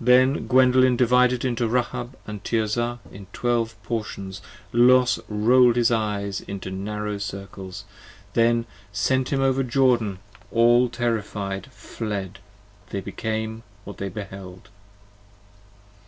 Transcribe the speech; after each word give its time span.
Then 0.00 0.48
Gwendolen 0.48 0.96
divided 0.96 1.44
into 1.44 1.68
Rahab 1.68 2.16
& 2.26 2.26
Tirza 2.42 2.98
in 3.12 3.26
Twelve 3.32 3.80
Portions 3.84 4.42
Los 4.72 5.20
rolled 5.28 5.76
his 5.76 5.92
Eyes 5.92 6.40
into 6.40 6.68
two 6.68 6.74
narrow 6.74 7.18
circles, 7.18 7.84
then 8.32 8.66
sent 8.90 9.32
him 9.32 9.40
Over 9.40 9.62
Jordan; 9.62 10.18
all 10.50 10.88
terrified 10.88 11.70
fled; 11.70 12.40
they 12.90 13.00
became 13.00 13.62
what 13.84 13.98
they 13.98 14.08
beheld. 14.08 14.68